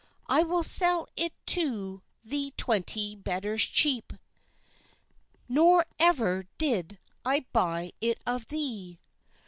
[0.27, 4.13] I will sell it to thee twenty better cheepe,
[5.47, 8.99] Nor ever did I buy it of thee."